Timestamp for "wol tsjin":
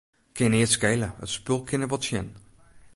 1.91-2.27